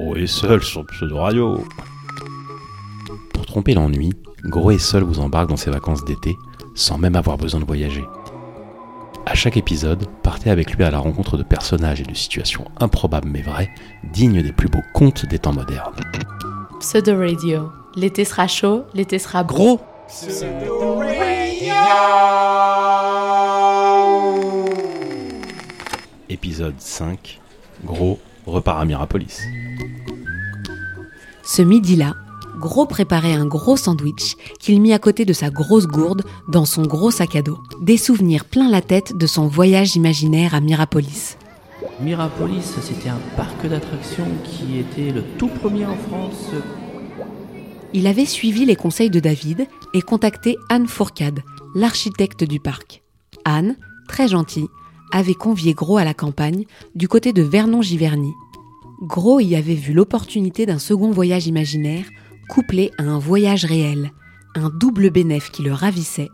[0.00, 1.62] Gros et seul sur pseudo radio.
[3.34, 6.38] Pour tromper l'ennui, Gros et seul vous embarque dans ses vacances d'été
[6.74, 8.02] sans même avoir besoin de voyager.
[9.26, 13.28] À chaque épisode, partez avec lui à la rencontre de personnages et de situations improbables
[13.28, 13.68] mais vraies,
[14.14, 15.92] dignes des plus beaux contes des temps modernes.
[16.80, 17.70] Pseudo Radio.
[17.94, 19.80] L'été sera chaud, l'été sera Gros
[26.30, 27.38] Épisode 5
[27.84, 29.42] Gros repart à Mirapolis.
[31.42, 32.14] Ce midi-là,
[32.58, 36.82] Gros préparait un gros sandwich qu'il mit à côté de sa grosse gourde dans son
[36.82, 37.58] gros sac à dos.
[37.80, 41.38] Des souvenirs plein la tête de son voyage imaginaire à Mirapolis.
[42.02, 46.50] Mirapolis, c'était un parc d'attractions qui était le tout premier en France.
[47.94, 51.40] Il avait suivi les conseils de David et contacté Anne Fourcade,
[51.74, 53.02] l'architecte du parc.
[53.46, 54.68] Anne, très gentille,
[55.12, 58.32] avait convié Gros à la campagne, du côté de Vernon-Giverny.
[59.02, 62.04] Gros y avait vu l'opportunité d'un second voyage imaginaire,
[62.50, 64.10] couplé à un voyage réel,
[64.54, 66.28] un double bénéfice qui le ravissait,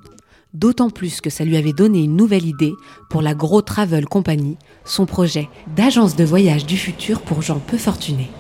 [0.52, 2.72] d'autant plus que ça lui avait donné une nouvelle idée
[3.08, 7.78] pour la Gros Travel Company, son projet d'agence de voyage du futur pour gens peu
[7.78, 8.30] fortunés.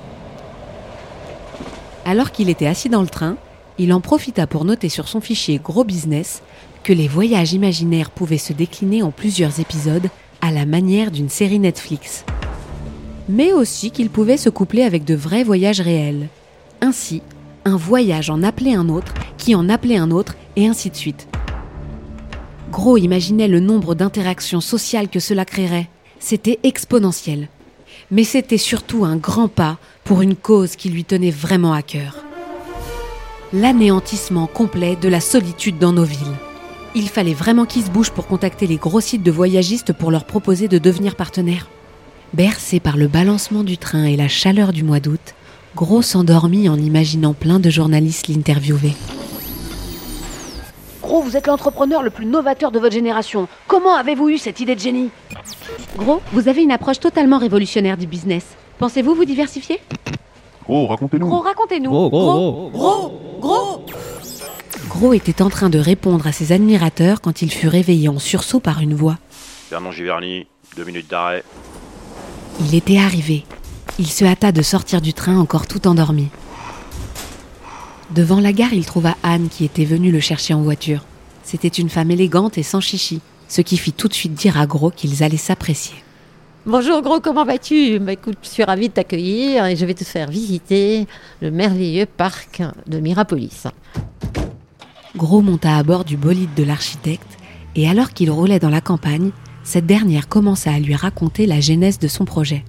[2.04, 3.36] Alors qu'il était assis dans le train,
[3.78, 6.42] il en profita pour noter sur son fichier Gros Business
[6.82, 10.08] que les voyages imaginaires pouvaient se décliner en plusieurs épisodes
[10.40, 12.24] à la manière d'une série Netflix.
[13.28, 16.28] Mais aussi qu'ils pouvaient se coupler avec de vrais voyages réels.
[16.80, 17.22] Ainsi,
[17.64, 21.26] un voyage en appelait un autre, qui en appelait un autre, et ainsi de suite.
[22.70, 25.88] Gros imaginait le nombre d'interactions sociales que cela créerait.
[26.20, 27.48] C'était exponentiel.
[28.10, 32.24] Mais c'était surtout un grand pas pour une cause qui lui tenait vraiment à cœur.
[33.52, 36.36] L'anéantissement complet de la solitude dans nos villes.
[36.94, 40.24] Il fallait vraiment qu'il se bouge pour contacter les gros sites de voyagistes pour leur
[40.24, 41.68] proposer de devenir partenaires.
[42.34, 45.34] Bercé par le balancement du train et la chaleur du mois d'août,
[45.76, 48.94] Gros s'endormit en imaginant plein de journalistes l'interviewer.
[51.02, 53.46] Gros, vous êtes l'entrepreneur le plus novateur de votre génération.
[53.68, 55.10] Comment avez-vous eu cette idée de génie?
[55.98, 58.44] Gros, vous avez une approche totalement révolutionnaire du business.
[58.78, 59.78] Pensez-vous vous diversifier?
[60.64, 61.28] Gros, racontez-nous.
[61.28, 61.90] Gros, racontez-nous.
[61.90, 63.86] Gros, gros, gros, gros.
[64.88, 68.60] Gros était en train de répondre à ses admirateurs quand il fut réveillé en sursaut
[68.60, 69.18] par une voix.
[69.70, 71.44] Vernon Giverny, deux minutes d'arrêt.
[72.60, 73.44] Il était arrivé.
[73.98, 76.28] Il se hâta de sortir du train encore tout endormi.
[78.14, 81.04] Devant la gare, il trouva Anne qui était venue le chercher en voiture.
[81.44, 84.66] C'était une femme élégante et sans chichi, ce qui fit tout de suite dire à
[84.66, 85.96] Gros qu'ils allaient s'apprécier.
[86.64, 87.98] Bonjour Gros, comment vas-tu?
[87.98, 91.06] Bah, Écoute, je suis ravie de t'accueillir et je vais te faire visiter
[91.42, 93.64] le merveilleux parc de Mirapolis.
[95.14, 97.38] Gros monta à bord du bolide de l'architecte
[97.74, 99.30] et alors qu'il roulait dans la campagne,
[99.66, 102.64] cette dernière commença à lui raconter la genèse de son projet.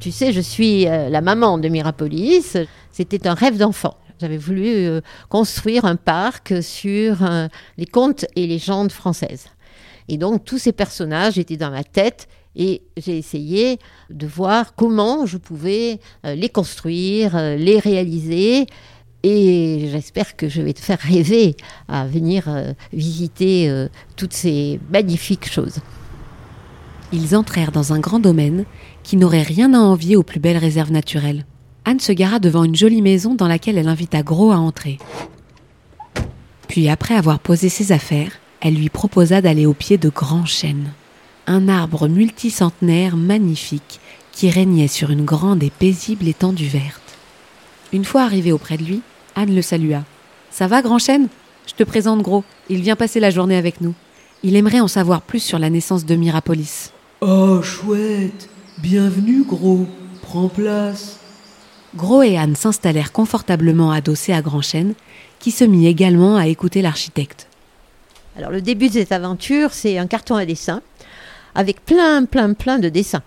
[0.00, 2.56] Tu sais, je suis euh, la maman de Mirapolis.
[2.90, 3.96] C'était un rêve d'enfant.
[4.20, 7.46] J'avais voulu euh, construire un parc sur euh,
[7.78, 9.46] les contes et légendes françaises.
[10.08, 12.26] Et donc tous ces personnages étaient dans ma tête
[12.56, 13.78] et j'ai essayé
[14.10, 18.66] de voir comment je pouvais les construire, les réaliser.
[19.22, 22.50] Et j'espère que je vais te faire rêver à venir
[22.92, 23.86] visiter
[24.16, 25.78] toutes ces magnifiques choses.
[27.12, 28.64] Ils entrèrent dans un grand domaine
[29.02, 31.44] qui n'aurait rien à envier aux plus belles réserves naturelles.
[31.84, 34.98] Anne se gara devant une jolie maison dans laquelle elle invita Gros à entrer.
[36.68, 40.92] Puis après avoir posé ses affaires, elle lui proposa d'aller au pied de grands chênes.
[41.46, 47.18] Un arbre multicentenaire magnifique qui régnait sur une grande et paisible étendue verte.
[47.92, 49.02] Une fois arrivée auprès de lui,
[49.34, 50.04] Anne le salua.
[50.50, 51.28] Ça va, grand chêne?
[51.66, 52.44] Je te présente Gros.
[52.70, 53.94] Il vient passer la journée avec nous.
[54.42, 56.92] Il aimerait en savoir plus sur la naissance de Mirapolis.
[57.24, 59.86] Oh, chouette Bienvenue, gros
[60.22, 61.20] Prends place
[61.94, 64.94] Gros et Anne s'installèrent confortablement adossés à Grand Chêne,
[65.38, 67.46] qui se mit également à écouter l'architecte.
[68.36, 70.82] Alors le début de cette aventure, c'est un carton à dessin
[71.54, 73.22] avec plein, plein, plein de dessins.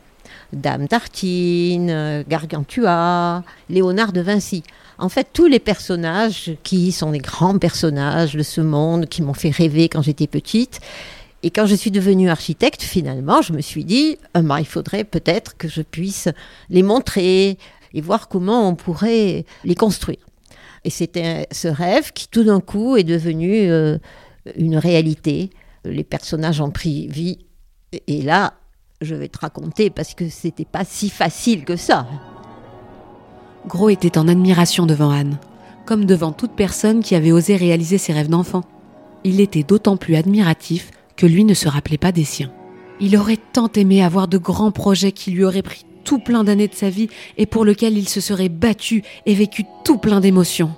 [0.51, 4.63] Dame Tartine, euh, Gargantua, Léonard de Vinci.
[4.97, 9.33] En fait, tous les personnages qui sont des grands personnages de ce monde, qui m'ont
[9.33, 10.81] fait rêver quand j'étais petite.
[11.43, 15.57] Et quand je suis devenue architecte, finalement, je me suis dit, bah, il faudrait peut-être
[15.57, 16.27] que je puisse
[16.69, 17.57] les montrer
[17.93, 20.25] et voir comment on pourrait les construire.
[20.83, 23.97] Et c'était ce rêve qui, tout d'un coup, est devenu euh,
[24.55, 25.49] une réalité.
[25.83, 27.39] Les personnages ont pris vie.
[28.07, 28.53] Et là,
[29.01, 32.07] je vais te raconter parce que c'était pas si facile que ça.
[33.67, 35.37] Gros était en admiration devant Anne,
[35.85, 38.63] comme devant toute personne qui avait osé réaliser ses rêves d'enfant.
[39.23, 42.51] Il était d'autant plus admiratif que lui ne se rappelait pas des siens.
[42.99, 46.67] Il aurait tant aimé avoir de grands projets qui lui auraient pris tout plein d'années
[46.67, 50.71] de sa vie et pour lequel il se serait battu et vécu tout plein d'émotions.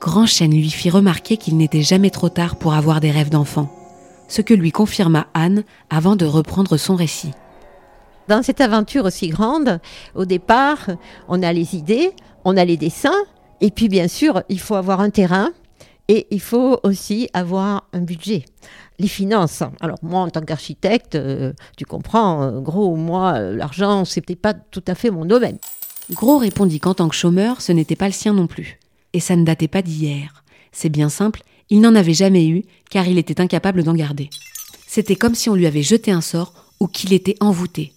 [0.00, 3.70] Grand Chêne lui fit remarquer qu'il n'était jamais trop tard pour avoir des rêves d'enfant,
[4.28, 7.32] ce que lui confirma Anne avant de reprendre son récit.
[8.28, 9.80] Dans cette aventure aussi grande,
[10.14, 10.88] au départ,
[11.28, 12.10] on a les idées,
[12.44, 13.10] on a les dessins,
[13.60, 15.50] et puis bien sûr, il faut avoir un terrain
[16.08, 18.44] et il faut aussi avoir un budget.
[18.98, 19.62] Les finances.
[19.80, 24.54] Alors moi, en tant qu'architecte, euh, tu comprends, euh, gros, moi, euh, l'argent, c'était pas
[24.54, 25.58] tout à fait mon domaine.
[26.12, 28.78] Gros répondit qu'en tant que chômeur, ce n'était pas le sien non plus.
[29.12, 30.44] Et ça ne datait pas d'hier.
[30.72, 34.30] C'est bien simple, il n'en avait jamais eu, car il était incapable d'en garder.
[34.86, 37.92] C'était comme si on lui avait jeté un sort ou qu'il était envoûté.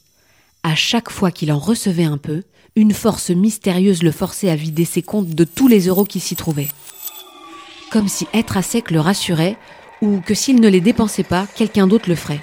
[0.63, 2.43] À chaque fois qu'il en recevait un peu,
[2.75, 6.35] une force mystérieuse le forçait à vider ses comptes de tous les euros qui s'y
[6.35, 6.69] trouvaient.
[7.91, 9.57] Comme si être à sec le rassurait,
[10.01, 12.41] ou que s'il ne les dépensait pas, quelqu'un d'autre le ferait.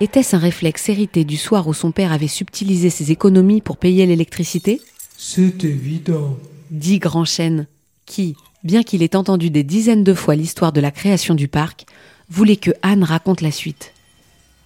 [0.00, 4.06] Était-ce un réflexe hérité du soir où son père avait subtilisé ses économies pour payer
[4.06, 4.80] l'électricité?
[5.16, 6.36] C'est évident.
[6.70, 7.66] dit Grand Chêne,
[8.04, 11.86] qui, bien qu'il ait entendu des dizaines de fois l'histoire de la création du parc,
[12.28, 13.92] voulait que Anne raconte la suite.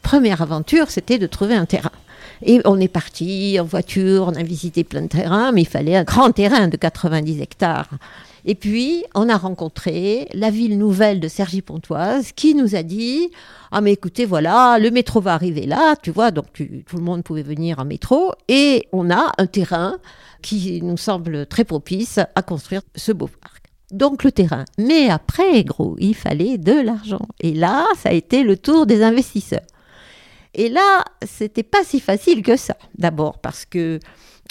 [0.03, 1.93] Première aventure, c'était de trouver un terrain.
[2.43, 5.97] Et on est parti en voiture, on a visité plein de terrains, mais il fallait
[5.97, 7.91] un grand terrain de 90 hectares.
[8.45, 13.31] Et puis, on a rencontré la ville nouvelle de Cergy-Pontoise qui nous a dit
[13.71, 17.23] Ah, mais écoutez, voilà, le métro va arriver là, tu vois, donc tout le monde
[17.23, 18.33] pouvait venir en métro.
[18.49, 19.99] Et on a un terrain
[20.43, 23.65] qui nous semble très propice à construire ce beau parc.
[23.91, 24.65] Donc le terrain.
[24.77, 27.27] Mais après, gros, il fallait de l'argent.
[27.41, 29.67] Et là, ça a été le tour des investisseurs.
[30.55, 32.77] Et là, c'était pas si facile que ça.
[32.97, 34.01] D'abord parce que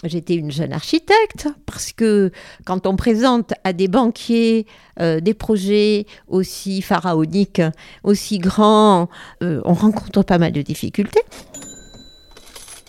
[0.04, 2.32] j'étais une jeune architecte, parce que
[2.66, 4.66] quand on présente à des banquiers
[5.00, 7.62] euh, des projets aussi pharaoniques,
[8.04, 9.10] aussi grands,
[9.44, 11.22] euh, on rencontre pas mal de difficultés.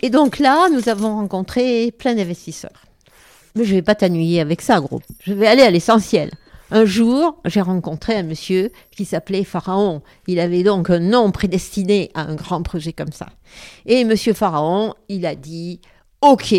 [0.03, 2.85] Et donc là, nous avons rencontré plein d'investisseurs.
[3.55, 5.01] Mais je vais pas t'ennuyer avec ça, gros.
[5.21, 6.31] Je vais aller à l'essentiel.
[6.71, 10.03] Un jour, j'ai rencontré un monsieur qui s'appelait Pharaon.
[10.27, 13.29] Il avait donc un nom prédestiné à un grand projet comme ça.
[13.87, 15.81] Et monsieur Pharaon, il a dit
[16.21, 16.53] OK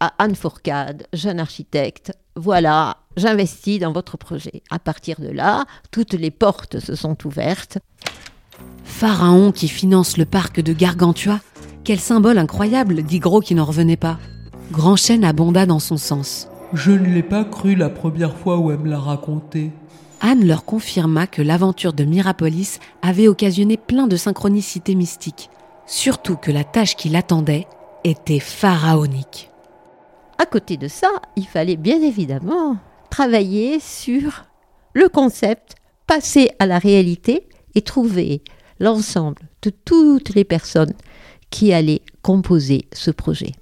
[0.00, 2.12] à Anne Fourcade, jeune architecte.
[2.36, 4.62] Voilà, j'investis dans votre projet.
[4.70, 7.78] À partir de là, toutes les portes se sont ouvertes.
[8.84, 11.40] Pharaon qui finance le parc de Gargantua
[11.84, 14.18] Quel symbole incroyable, dit Gros qui n'en revenait pas.
[14.72, 16.48] Grand Chêne abonda dans son sens.
[16.74, 19.72] Je ne l'ai pas cru la première fois où elle me l'a raconté.
[20.20, 25.48] Anne leur confirma que l'aventure de Mirapolis avait occasionné plein de synchronicités mystiques,
[25.86, 27.66] surtout que la tâche qui l'attendait
[28.04, 29.50] était pharaonique.
[30.38, 32.76] À côté de ça, il fallait bien évidemment
[33.10, 34.44] travailler sur
[34.94, 35.74] le concept,
[36.06, 38.42] passer à la réalité et trouver
[38.78, 40.94] l'ensemble de toutes les personnes
[41.50, 43.52] qui allaient composer ce projet.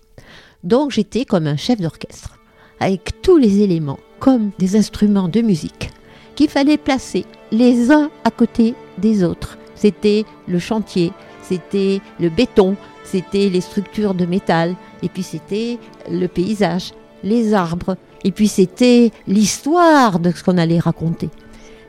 [0.65, 2.39] Donc j'étais comme un chef d'orchestre,
[2.81, 5.91] avec tous les éléments, comme des instruments de musique,
[6.35, 9.59] qu'il fallait placer les uns à côté des autres.
[9.75, 11.13] C'était le chantier,
[11.43, 15.79] c'était le béton, c'était les structures de métal, et puis c'était
[16.11, 16.93] le paysage,
[17.23, 21.31] les arbres, et puis c'était l'histoire de ce qu'on allait raconter.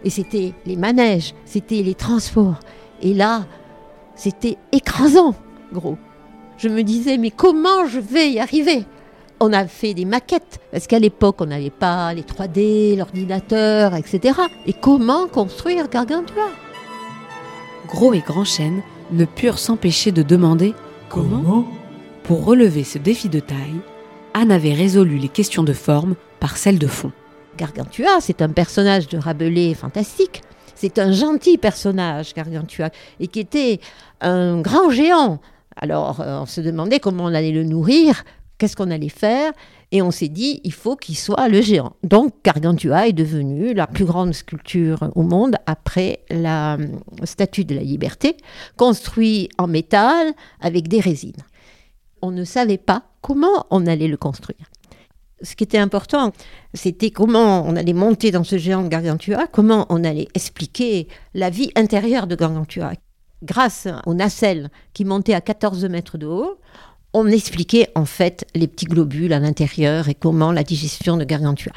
[0.03, 2.59] Et c'était les manèges, c'était les transports.
[3.01, 3.45] Et là,
[4.15, 5.35] c'était écrasant,
[5.73, 5.97] gros.
[6.57, 8.85] Je me disais, mais comment je vais y arriver?
[9.39, 14.39] On a fait des maquettes, parce qu'à l'époque, on n'avait pas les 3D, l'ordinateur, etc.
[14.65, 16.49] Et comment construire Gargantua?
[17.87, 20.73] Gros et Grand Chêne ne purent s'empêcher de demander
[21.09, 21.65] Comment
[22.23, 23.79] Pour relever ce défi de taille,
[24.33, 27.11] Anne avait résolu les questions de forme par celles de fond.
[27.57, 30.41] Gargantua, c'est un personnage de Rabelais fantastique.
[30.75, 33.79] C'est un gentil personnage, Gargantua, et qui était
[34.21, 35.39] un grand géant.
[35.75, 38.23] Alors, euh, on se demandait comment on allait le nourrir,
[38.57, 39.53] qu'est-ce qu'on allait faire,
[39.91, 41.93] et on s'est dit, il faut qu'il soit le géant.
[42.03, 46.87] Donc, Gargantua est devenu la plus grande sculpture au monde après la euh,
[47.23, 48.35] Statue de la Liberté,
[48.75, 51.43] construite en métal avec des résines.
[52.21, 54.67] On ne savait pas comment on allait le construire
[55.41, 56.31] ce qui était important,
[56.73, 61.49] c'était comment on allait monter dans ce géant de Gargantua, comment on allait expliquer la
[61.49, 62.93] vie intérieure de Gargantua.
[63.43, 66.59] Grâce aux nacelles qui montaient à 14 mètres de haut,
[67.13, 71.71] on expliquait en fait les petits globules à l'intérieur et comment la digestion de Gargantua.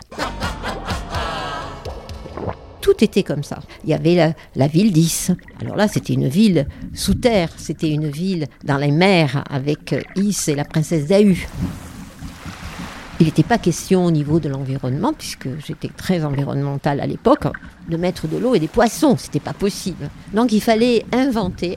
[2.81, 3.61] Tout était comme ça.
[3.85, 5.33] Il y avait la, la ville 10.
[5.61, 7.51] Alors là, c'était une ville sous terre.
[7.57, 11.47] C'était une ville dans les mers avec Is et la princesse d'Ahu.
[13.21, 17.45] Il n'était pas question au niveau de l'environnement, puisque j'étais très environnementale à l'époque,
[17.87, 19.19] de mettre de l'eau et des poissons.
[19.19, 20.09] C'était pas possible.
[20.33, 21.77] Donc il fallait inventer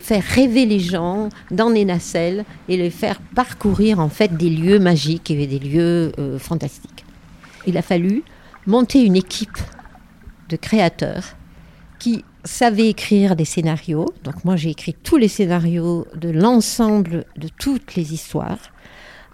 [0.00, 4.78] faire rêver les gens dans les nacelles et les faire parcourir en fait des lieux
[4.78, 7.04] magiques et des lieux euh, fantastiques.
[7.66, 8.22] Il a fallu
[8.66, 9.58] monter une équipe
[10.48, 11.24] de créateurs
[11.98, 14.06] qui savaient écrire des scénarios.
[14.24, 18.58] Donc moi j'ai écrit tous les scénarios de l'ensemble de toutes les histoires.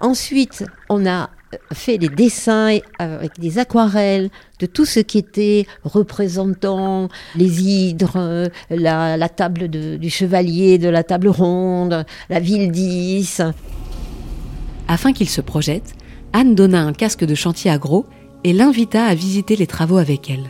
[0.01, 1.31] Ensuite, on a
[1.73, 4.31] fait des dessins avec des aquarelles
[4.61, 10.89] de tout ce qui était représentant les hydres, la, la table de- du chevalier, de
[10.89, 13.43] la table ronde, la ville 10.
[14.89, 15.95] Afin qu'il se projette,
[16.33, 18.07] Anne donna un casque de chantier à Gros
[18.45, 20.45] et l'invita à visiter les travaux avec elle.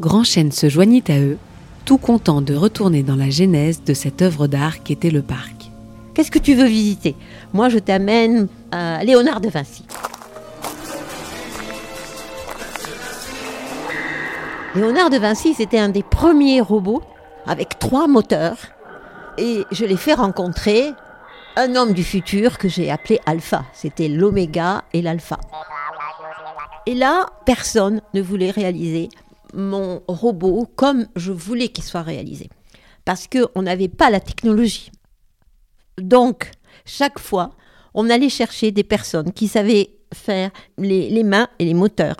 [0.00, 1.38] Grand Chêne se joignit à eux,
[1.84, 5.70] tout content de retourner dans la genèse de cette œuvre d'art qu'était le parc.
[6.14, 7.14] Qu'est-ce que tu veux visiter?
[7.52, 9.84] Moi, je t'amène à Léonard de Vinci.
[14.74, 17.02] Léonard de Vinci, c'était un des premiers robots
[17.46, 18.58] avec trois moteurs.
[19.38, 20.92] Et je l'ai fait rencontrer
[21.56, 23.64] un homme du futur que j'ai appelé Alpha.
[23.72, 25.38] C'était l'oméga et l'alpha.
[26.86, 29.08] Et là, personne ne voulait réaliser
[29.54, 32.50] mon robot comme je voulais qu'il soit réalisé.
[33.06, 34.92] Parce qu'on n'avait pas la technologie.
[35.96, 36.50] Donc,
[36.84, 37.50] chaque fois,
[37.94, 42.16] on allait chercher des personnes qui savaient faire les, les mains et les moteurs.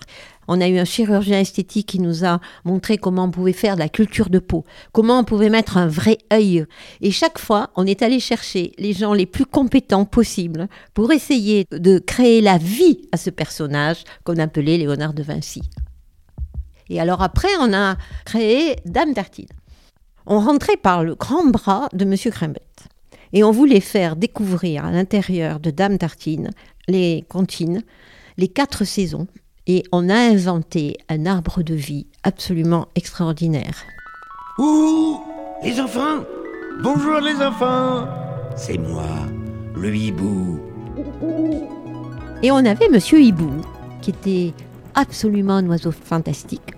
[0.51, 3.81] On a eu un chirurgien esthétique qui nous a montré comment on pouvait faire de
[3.81, 6.65] la culture de peau, comment on pouvait mettre un vrai œil.
[7.01, 11.67] Et chaque fois, on est allé chercher les gens les plus compétents possibles pour essayer
[11.71, 15.61] de créer la vie à ce personnage qu'on appelait Léonard de Vinci.
[16.89, 19.49] Et alors après, on a créé Dame Tartine.
[20.25, 22.63] On rentrait par le grand bras de Monsieur Crimbet.
[23.33, 26.49] Et on voulait faire découvrir à l'intérieur de Dame Tartine
[26.87, 27.83] les comptines,
[28.37, 29.27] les quatre saisons.
[29.71, 33.83] Et on a inventé un arbre de vie absolument extraordinaire.
[34.57, 35.19] Ouh
[35.63, 36.23] Les enfants
[36.81, 38.07] Bonjour les enfants
[38.55, 39.27] C'est moi,
[39.75, 40.59] le hibou.
[42.41, 43.61] Et on avait Monsieur Hibou,
[44.01, 44.53] qui était
[44.95, 46.73] absolument un oiseau fantastique,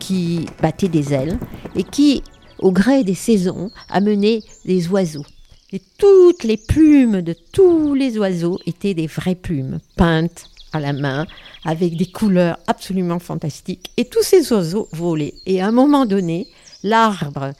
[0.00, 1.38] qui battait des ailes
[1.76, 2.24] et qui,
[2.58, 5.26] au gré des saisons, amenait des oiseaux.
[5.70, 10.92] Et toutes les plumes de tous les oiseaux étaient des vraies plumes, peintes à la
[10.92, 11.26] main,
[11.64, 13.90] avec des couleurs absolument fantastiques.
[13.96, 15.34] Et tous ces oiseaux volaient.
[15.46, 16.48] Et à un moment donné,
[16.82, 17.52] l'arbre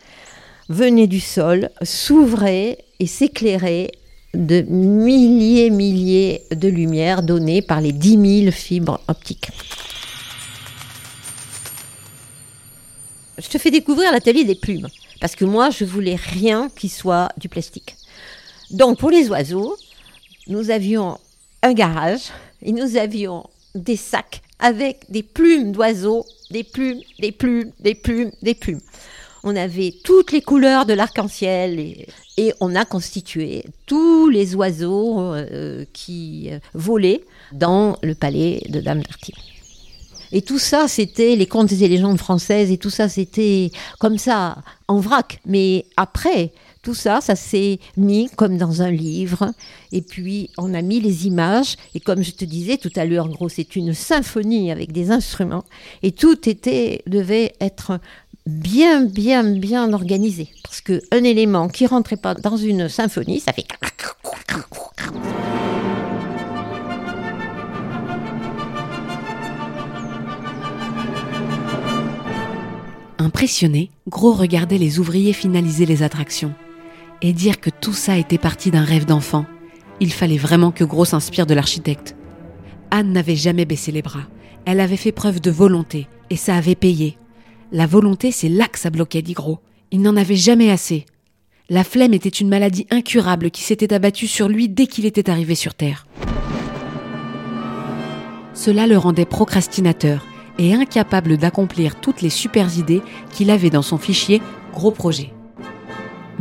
[0.69, 3.91] venait du sol, s'ouvrait et s'éclairait
[4.35, 9.51] de milliers, milliers de lumières données par les 10 000 fibres optiques.
[13.39, 14.89] Je te fais découvrir l'atelier des plumes,
[15.21, 17.97] parce que moi, je voulais rien qui soit du plastique.
[18.71, 19.77] Donc, pour les oiseaux,
[20.47, 21.19] nous avions
[21.63, 22.31] un garage
[22.63, 28.31] et nous avions des sacs avec des plumes d'oiseaux, des plumes, des plumes, des plumes,
[28.43, 28.81] des plumes.
[29.45, 31.81] On avait toutes les couleurs de l'arc-en-ciel
[32.37, 38.81] et, on a constitué tous les oiseaux euh, qui euh, volaient dans le palais de
[38.81, 39.35] Dame d'Arty.
[40.31, 44.63] Et tout ça, c'était les contes et légendes françaises, et tout ça, c'était comme ça,
[44.89, 45.41] en vrac.
[45.45, 49.53] Mais après, tout ça, ça s'est mis comme dans un livre,
[49.93, 53.27] et puis on a mis les images, et comme je te disais tout à l'heure,
[53.27, 55.65] en gros, c'est une symphonie avec des instruments,
[56.03, 58.01] et tout était, devait être
[58.47, 60.49] bien, bien, bien organisé.
[60.65, 63.67] Parce qu'un élément qui rentrait pas dans une symphonie, ça fait...
[73.19, 76.53] Impressionné, Gros regardait les ouvriers finaliser les attractions.
[77.23, 79.47] Et dire que tout ça était parti d'un rêve d'enfant,
[80.01, 82.17] il fallait vraiment que Gros s'inspire de l'architecte.
[82.91, 84.25] Anne n'avait jamais baissé les bras.
[84.65, 87.17] Elle avait fait preuve de volonté, et ça avait payé.
[87.71, 89.61] La volonté, c'est là que ça bloquait, dit Gros.
[89.93, 91.07] Il n'en avait jamais assez.
[91.71, 95.55] La flemme était une maladie incurable qui s'était abattue sur lui dès qu'il était arrivé
[95.55, 96.07] sur Terre.
[98.53, 100.27] Cela le rendait procrastinateur
[100.59, 103.03] et incapable d'accomplir toutes les super idées
[103.33, 105.33] qu'il avait dans son fichier Gros projet.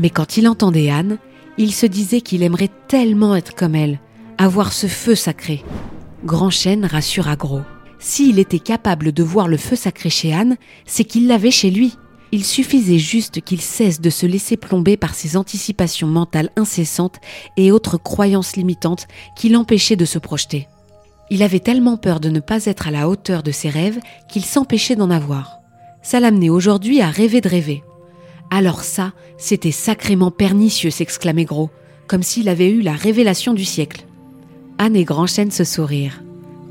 [0.02, 1.20] Mais quand il entendait Anne,
[1.58, 4.00] il se disait qu'il aimerait tellement être comme elle,
[4.40, 5.64] avoir ce feu sacré.
[6.26, 7.62] Grand Chêne rassura Gros.
[8.00, 11.96] S'il était capable de voir le feu sacré chez Anne, c'est qu'il l'avait chez lui.
[12.32, 17.20] Il suffisait juste qu'il cesse de se laisser plomber par ses anticipations mentales incessantes
[17.56, 20.68] et autres croyances limitantes qui l'empêchaient de se projeter.
[21.30, 24.46] Il avait tellement peur de ne pas être à la hauteur de ses rêves qu'il
[24.46, 25.60] s'empêchait d'en avoir.
[26.02, 27.84] Ça l'amenait aujourd'hui à rêver de rêver.
[28.54, 31.70] Alors ça, c'était sacrément pernicieux, s'exclamait Gros,
[32.08, 34.06] comme s'il avait eu la révélation du siècle.
[34.78, 36.22] Anne et Grandchêne se sourirent,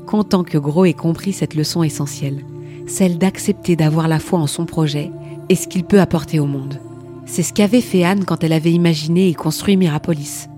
[0.05, 2.45] content que Gros ait compris cette leçon essentielle,
[2.85, 5.09] celle d'accepter d'avoir la foi en son projet
[5.49, 6.79] et ce qu'il peut apporter au monde.
[7.25, 10.49] C'est ce qu'avait fait Anne quand elle avait imaginé et construit Mirapolis.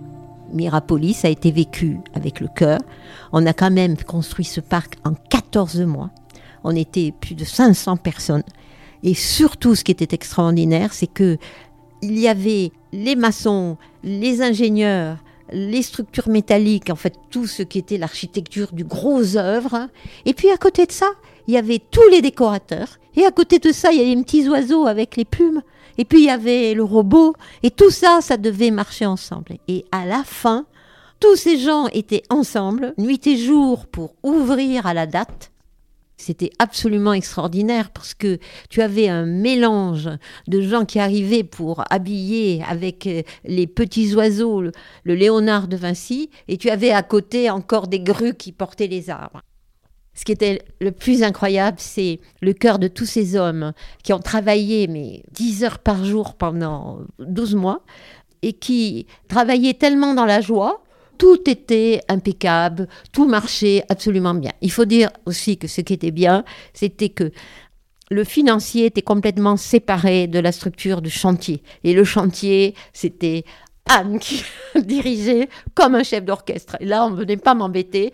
[0.52, 2.80] Mirapolis a été vécu avec le cœur.
[3.32, 6.10] On a quand même construit ce parc en 14 mois.
[6.66, 8.44] On était plus de 500 personnes.
[9.04, 11.38] Et surtout, ce qui était extraordinaire, c'est que
[12.02, 15.18] il y avait les maçons, les ingénieurs,
[15.52, 19.88] les structures métalliques, en fait tout ce qui était l'architecture du gros œuvre.
[20.26, 21.10] Et puis à côté de ça,
[21.48, 23.00] il y avait tous les décorateurs.
[23.16, 25.62] Et à côté de ça, il y avait les petits oiseaux avec les plumes.
[25.98, 27.34] Et puis il y avait le robot.
[27.62, 29.58] Et tout ça, ça devait marcher ensemble.
[29.68, 30.66] Et à la fin,
[31.20, 35.53] tous ces gens étaient ensemble, nuit et jour, pour ouvrir à la date.
[36.24, 38.40] C'était absolument extraordinaire parce que
[38.70, 40.10] tu avais un mélange
[40.48, 44.72] de gens qui arrivaient pour habiller avec euh, les petits oiseaux le,
[45.04, 49.42] Léonard de Vinci et tu avais à côté encore des grues qui portaient les arbres.
[50.14, 54.20] Ce qui était le plus incroyable, c'est le cœur de tous ces hommes qui ont
[54.20, 57.84] travaillé mais 10 heures par jour pendant 12 mois
[58.44, 60.83] et qui travaillaient tellement dans la joie
[61.18, 64.52] tout était impeccable, tout marchait absolument bien.
[64.62, 66.44] Il faut dire aussi que ce qui était bien,
[66.74, 67.32] c'était que
[68.12, 71.64] le financier était complètement séparé de la structure du chantier.
[71.84, 73.44] Et le chantier, c'était
[73.90, 74.44] Anne qui
[74.76, 76.78] dirigeait comme un chef d'orchestre.
[76.80, 78.12] Et là, on ne venait pas m'embêter.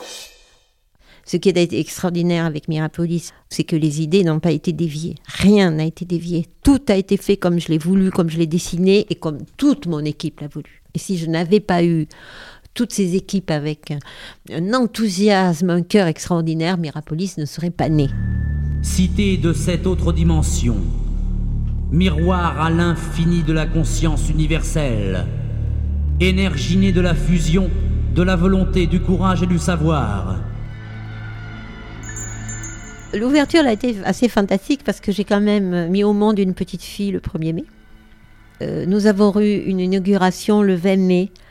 [1.26, 5.14] Ce qui été extraordinaire avec Mirapolis, c'est que les idées n'ont pas été déviées.
[5.28, 6.48] Rien n'a été dévié.
[6.64, 9.86] Tout a été fait comme je l'ai voulu, comme je l'ai dessiné et comme toute
[9.86, 10.82] mon équipe l'a voulu.
[10.96, 12.08] Et si je n'avais pas eu
[12.74, 13.94] toutes ces équipes avec
[14.52, 18.08] un enthousiasme, un cœur extraordinaire, Mirapolis ne serait pas né.
[18.82, 20.78] Cité de cette autre dimension,
[21.92, 25.26] miroir à l'infini de la conscience universelle,
[26.20, 27.70] énergie née de la fusion,
[28.16, 30.40] de la volonté, du courage et du savoir.
[33.14, 36.84] L'ouverture a été assez fantastique parce que j'ai quand même mis au monde une petite
[36.84, 37.66] fille le 1er mai.
[38.62, 41.49] Euh, nous avons eu une inauguration le 20 mai euh,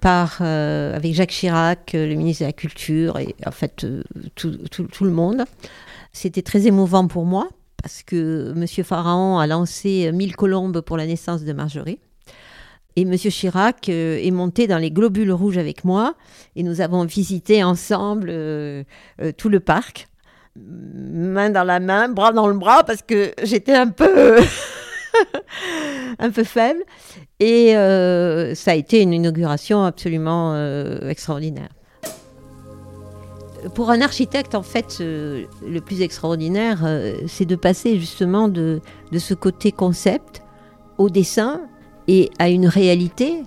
[0.00, 3.86] par, euh, avec Jacques Chirac, le ministre de la Culture, et en fait
[4.34, 5.44] tout, le monde.
[6.12, 7.48] C'était très émouvant pour moi
[7.82, 8.66] parce que M.
[8.84, 12.00] Pharaon a lancé 1000 colombes pour la naissance de Marjorie.
[12.96, 13.14] Et M.
[13.16, 16.14] Chirac est monté dans les globules rouges avec moi
[16.56, 18.28] et nous avons visité ensemble
[19.36, 20.08] tout le parc
[20.58, 24.38] main dans la main, bras dans le bras, parce que j'étais un peu,
[26.18, 26.82] un peu faible.
[27.40, 31.68] Et euh, ça a été une inauguration absolument euh, extraordinaire.
[33.74, 36.86] Pour un architecte, en fait, euh, le plus extraordinaire,
[37.26, 38.80] c'est de passer justement de,
[39.18, 40.42] ce côté concept
[40.98, 41.62] au dessin
[42.06, 43.42] et à une réalité,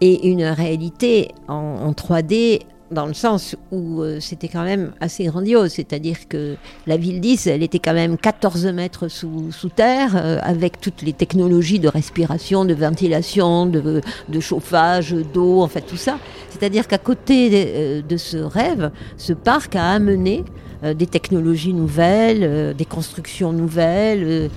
[0.00, 2.62] et une réalité en 3D
[2.94, 7.48] dans le sens où euh, c'était quand même assez grandiose, c'est-à-dire que la ville 10,
[7.48, 11.88] elle était quand même 14 mètres sous, sous terre, euh, avec toutes les technologies de
[11.88, 14.00] respiration, de ventilation, de,
[14.40, 16.18] chauffage, d'eau, en fait tout ça.
[16.50, 20.44] C'est-à-dire qu'à côté euh, de, ce rêve, ce parc a amené
[20.82, 24.50] des technologies nouvelles, des constructions nouvelles.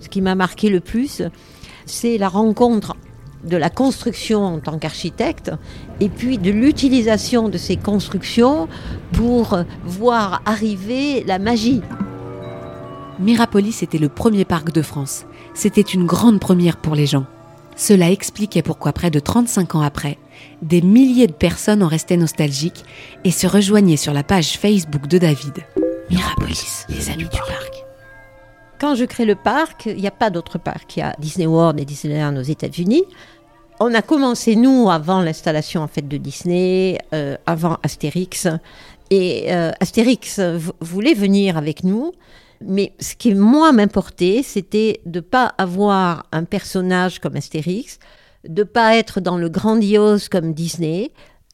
[0.00, 1.22] ce qui m'a marqué le plus,
[1.86, 2.96] c'est la rencontre
[3.44, 5.52] de la construction en tant qu'architecte
[6.00, 8.68] et puis de l'utilisation de ces constructions
[9.12, 11.82] pour voir arriver la magie.
[13.18, 15.24] Mirapolis était le premier parc de France.
[15.54, 17.26] C'était une grande première pour les gens.
[17.74, 20.18] Cela expliquait pourquoi près de 35 ans après,
[20.62, 22.84] des milliers de personnes en restaient nostalgiques
[23.24, 25.64] et se rejoignaient sur la page Facebook de David.
[26.10, 27.87] Mirapolis, les amis du parc.
[28.80, 30.96] Quand je crée le parc, il n'y a pas d'autre parc.
[30.96, 33.04] Il y a Disney World et Disneyland aux États-Unis.
[33.80, 38.46] On a commencé, nous, avant l'installation en fait, de Disney, euh, avant Astérix.
[39.10, 40.40] Et euh, Astérix
[40.80, 42.12] voulait venir avec nous.
[42.60, 47.98] Mais ce qui, moi, m'importait, c'était de ne pas avoir un personnage comme Astérix,
[48.44, 51.12] de ne pas être dans le grandiose comme Disney.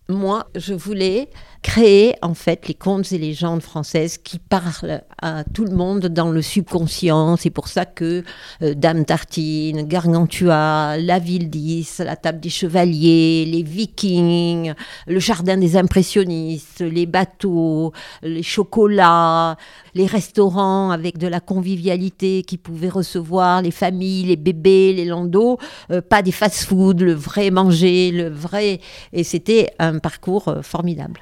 [0.09, 1.31] Moi, je voulais
[1.65, 6.31] créer en fait les contes et légendes françaises qui parlent à tout le monde dans
[6.31, 7.39] le subconscient.
[7.39, 8.23] C'est pour ça que
[8.61, 14.75] euh, Dame Tartine, Gargantua, La Ville 10, La Table des Chevaliers, les Vikings,
[15.07, 19.57] le Jardin des Impressionnistes, les bateaux, les chocolats,
[19.95, 25.59] les restaurants avec de la convivialité qui pouvaient recevoir les familles, les bébés, les landaux,
[25.91, 28.81] euh, pas des fast-food, le vrai manger, le vrai.
[29.15, 31.21] Et c'était un parcours euh, formidable.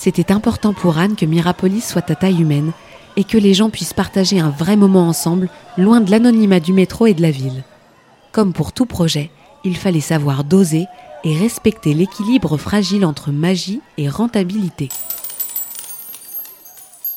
[0.00, 2.70] C'était important pour Anne que Mirapolis soit à taille humaine
[3.16, 7.08] et que les gens puissent partager un vrai moment ensemble, loin de l'anonymat du métro
[7.08, 7.64] et de la ville.
[8.30, 9.32] Comme pour tout projet,
[9.64, 10.86] il fallait savoir doser
[11.24, 14.88] et respecter l'équilibre fragile entre magie et rentabilité.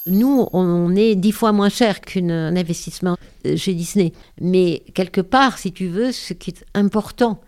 [0.08, 3.16] Nous, on est dix fois moins cher qu'un investissement
[3.58, 4.12] chez Disney.
[4.42, 7.42] Mais quelque part, si tu veux, ce qui est important,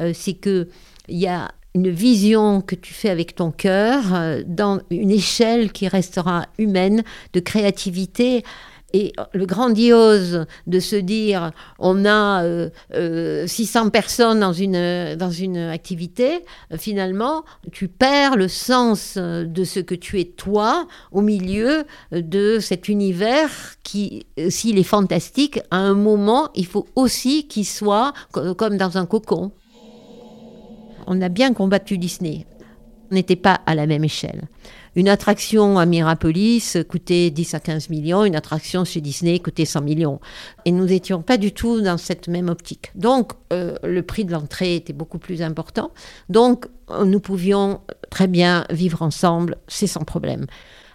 [0.00, 0.68] euh, c'est que
[1.08, 5.72] il y a une vision que tu fais avec ton cœur euh, dans une échelle
[5.72, 7.02] qui restera humaine,
[7.32, 8.42] de créativité.
[8.92, 15.30] Et le grandiose de se dire on a euh, euh, 600 personnes dans une, dans
[15.30, 16.40] une activité,
[16.72, 21.84] euh, finalement, tu perds le sens euh, de ce que tu es toi au milieu
[22.10, 23.48] de cet univers
[23.84, 28.76] qui, euh, s'il est fantastique, à un moment, il faut aussi qu'il soit co- comme
[28.76, 29.52] dans un cocon.
[31.06, 32.46] On a bien combattu Disney.
[33.10, 34.42] On n'était pas à la même échelle.
[34.96, 39.82] Une attraction à Mirapolis coûtait 10 à 15 millions, une attraction chez Disney coûtait 100
[39.82, 40.20] millions.
[40.64, 42.90] Et nous n'étions pas du tout dans cette même optique.
[42.96, 45.92] Donc, euh, le prix de l'entrée était beaucoup plus important.
[46.28, 46.66] Donc,
[47.04, 50.46] nous pouvions très bien vivre ensemble, c'est sans problème.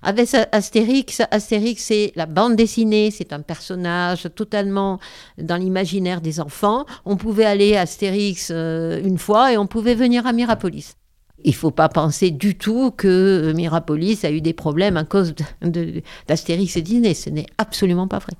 [0.01, 4.99] Avec Astérix, Astérix, c'est la bande dessinée, c'est un personnage totalement
[5.37, 6.85] dans l'imaginaire des enfants.
[7.05, 10.95] On pouvait aller à Astérix euh, une fois et on pouvait venir à Mirapolis.
[11.43, 15.35] Il ne faut pas penser du tout que Mirapolis a eu des problèmes à cause
[16.27, 17.13] d'Astérix et Disney.
[17.13, 18.33] Ce n'est absolument pas vrai.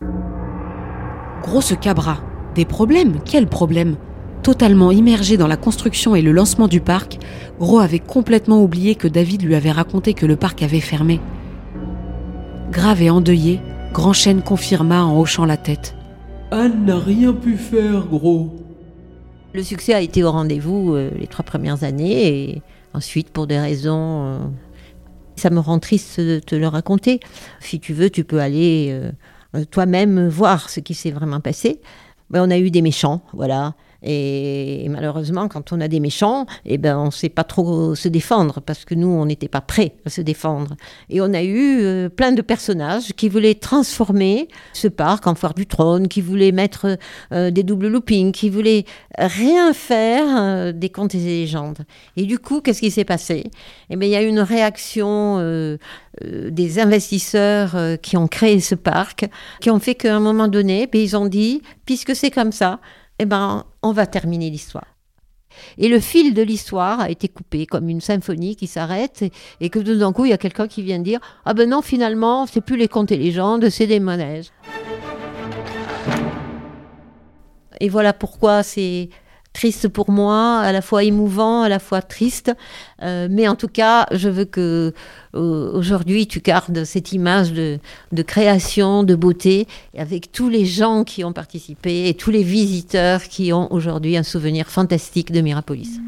[1.44, 2.18] Grosse cabra.
[2.56, 3.20] Des problèmes?
[3.24, 3.98] Quels problèmes?
[4.41, 7.20] Totalement immergé dans la construction et le lancement du parc,
[7.60, 11.20] Gros avait complètement oublié que David lui avait raconté que le parc avait fermé.
[12.71, 13.62] Grave et endeuillé,
[13.93, 15.95] Grand Chêne confirma en hochant la tête.
[16.51, 18.56] Anne n'a rien pu faire, gros.
[19.54, 22.62] Le succès a été au rendez-vous euh, les trois premières années et
[22.93, 24.25] ensuite pour des raisons...
[24.25, 24.39] euh,
[25.38, 27.19] ça me rend triste de te le raconter.
[27.60, 31.82] Si tu veux, tu peux aller euh, toi-même voir ce qui s'est vraiment passé.
[32.30, 33.75] Ben, on a eu des méchants, voilà.
[34.06, 38.08] Et, malheureusement, quand on a des méchants, eh ben, on ne sait pas trop se
[38.08, 40.76] défendre parce que nous, on n'était pas prêts à se défendre.
[41.10, 45.56] Et on a eu euh, plein de personnages qui voulaient transformer ce parc en foire
[45.56, 46.98] du trône, qui voulaient mettre
[47.32, 48.86] euh, des doubles loopings, qui voulaient
[49.18, 51.80] rien faire euh, des contes et des légendes.
[52.15, 53.46] Et du coup, qu'est-ce qui s'est passé?
[53.89, 55.76] Eh bien, il y a eu une réaction
[56.22, 59.28] des investisseurs qui ont créé ce parc,
[59.60, 62.80] qui ont fait qu'à un moment donné, ben, ils ont dit, puisque c'est comme ça,
[63.19, 64.95] eh ben, on va terminer l'histoire.
[65.78, 69.23] Et le fil de l'histoire a été coupé comme une symphonie qui s'arrête
[69.62, 71.82] et, que tout d'un coup, il y a quelqu'un qui vient dire Ah ben non,
[71.82, 74.51] finalement, c'est plus les contes et légendes, c'est des manèges.
[77.80, 79.10] Et voilà pourquoi c'est
[79.56, 82.52] triste pour moi, à la fois émouvant, à la fois triste.
[83.02, 84.94] Euh, mais en tout cas, je veux que
[85.34, 87.80] euh, aujourd'hui tu gardes cette image de,
[88.12, 89.65] de création, de beauté,
[89.98, 94.24] avec tous les gens qui ont participé et tous les visiteurs qui ont aujourd'hui un
[94.24, 96.00] souvenir fantastique de Mirapolis.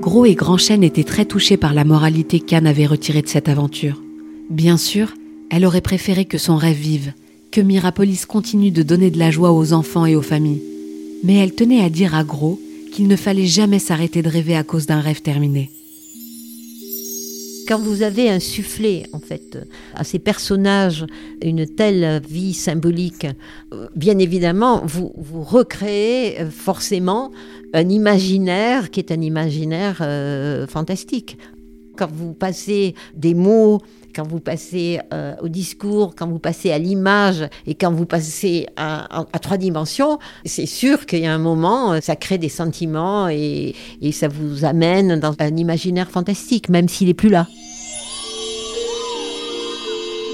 [0.00, 3.50] Gros et Grand Chêne étaient très touchés par la moralité qu'Anne avait retirée de cette
[3.50, 4.00] aventure.
[4.48, 5.12] Bien sûr,
[5.50, 7.12] elle aurait préféré que son rêve vive,
[7.50, 10.62] que Mirapolis continue de donner de la joie aux enfants et aux familles.
[11.22, 12.58] Mais elle tenait à dire à Gros
[12.92, 15.70] qu'il ne fallait jamais s'arrêter de rêver à cause d'un rêve terminé.
[17.68, 19.56] Quand vous avez insufflé, en fait,
[19.94, 21.06] à ces personnages
[21.40, 23.28] une telle vie symbolique,
[23.94, 27.30] bien évidemment, vous, vous recréez euh, forcément
[27.72, 31.38] un imaginaire qui est un imaginaire euh, fantastique.
[31.96, 33.80] Quand vous passez des mots,
[34.14, 38.66] quand vous passez euh, au discours, quand vous passez à l'image et quand vous passez
[38.76, 43.28] à, trois dimensions, c'est sûr qu'il y a un moment, euh, ça crée des sentiments
[43.28, 47.46] et, et ça vous amène dans un imaginaire fantastique, même s'il n'est plus là.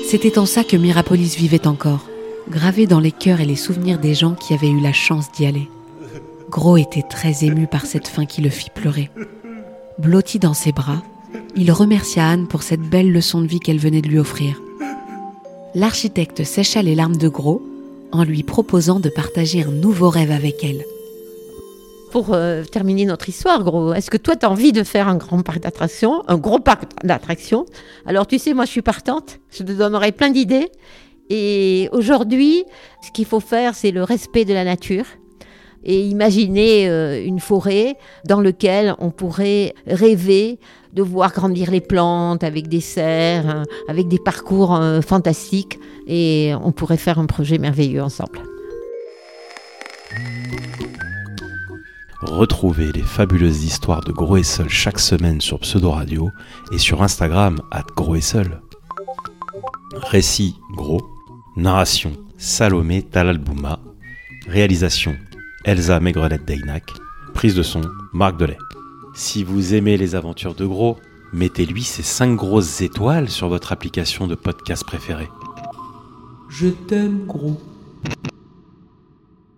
[0.08, 2.06] C'était en ça que Mirapolis vivait encore,
[2.48, 5.46] gravé dans les cœurs et les souvenirs des gens qui avaient eu la chance d'y
[5.46, 5.68] aller.
[6.48, 9.10] Gros était très ému par cette fin qui le fit pleurer.
[9.98, 11.02] Blotti dans ses bras,
[11.56, 14.60] il remercia Anne pour cette belle leçon de vie qu'elle venait de lui offrir.
[15.74, 17.62] L'architecte sécha les larmes de Gros
[18.12, 20.84] en lui proposant de partager un nouveau rêve avec elle.
[22.12, 25.16] Pour euh, terminer notre histoire, gros, est-ce que toi, tu as envie de faire un
[25.16, 27.66] grand parc d'attractions, un gros parc d'attractions?
[28.06, 29.40] Alors, tu sais, moi, je suis partante.
[29.50, 30.70] Je te donnerai plein d'idées.
[31.28, 32.64] Et aujourd'hui,
[33.02, 35.04] ce qu'il faut faire, c'est le respect de la nature
[35.86, 37.96] et imaginer euh, une forêt
[38.26, 40.58] dans laquelle on pourrait rêver
[40.92, 46.52] de voir grandir les plantes avec des serres, hein, avec des parcours euh, fantastiques et
[46.62, 48.42] on pourrait faire un projet merveilleux ensemble.
[52.22, 56.30] Retrouvez les fabuleuses histoires de Gros et Seul chaque semaine sur Pseudo Radio
[56.72, 58.60] et sur Instagram at Gros et Seul.
[60.10, 61.02] Récit Gros,
[61.56, 63.78] narration Salomé Talalbouma,
[64.48, 65.16] réalisation
[65.66, 66.92] Elsa Maigrenette Daynac,
[67.34, 67.80] prise de son
[68.12, 68.56] Marc Delay.
[69.16, 70.96] Si vous aimez les aventures de Gros,
[71.32, 75.28] mettez-lui ces 5 grosses étoiles sur votre application de podcast préférée.
[76.48, 77.60] Je t'aime, gros.